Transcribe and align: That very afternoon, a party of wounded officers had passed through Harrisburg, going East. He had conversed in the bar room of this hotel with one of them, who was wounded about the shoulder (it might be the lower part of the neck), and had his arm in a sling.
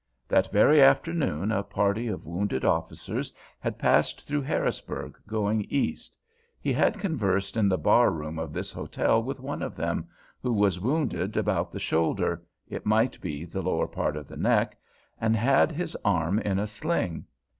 That 0.27 0.51
very 0.51 0.81
afternoon, 0.81 1.51
a 1.51 1.61
party 1.61 2.07
of 2.07 2.25
wounded 2.25 2.65
officers 2.65 3.31
had 3.59 3.77
passed 3.77 4.25
through 4.25 4.41
Harrisburg, 4.41 5.15
going 5.27 5.67
East. 5.69 6.17
He 6.59 6.73
had 6.73 6.97
conversed 6.99 7.55
in 7.55 7.69
the 7.69 7.77
bar 7.77 8.09
room 8.09 8.39
of 8.39 8.51
this 8.51 8.71
hotel 8.71 9.21
with 9.21 9.39
one 9.39 9.61
of 9.61 9.75
them, 9.75 10.07
who 10.41 10.53
was 10.53 10.79
wounded 10.79 11.37
about 11.37 11.71
the 11.71 11.79
shoulder 11.79 12.41
(it 12.67 12.83
might 12.83 13.21
be 13.21 13.45
the 13.45 13.61
lower 13.61 13.85
part 13.87 14.17
of 14.17 14.27
the 14.27 14.37
neck), 14.37 14.75
and 15.19 15.35
had 15.35 15.71
his 15.71 15.95
arm 16.03 16.39
in 16.39 16.57
a 16.57 16.65
sling. 16.65 17.25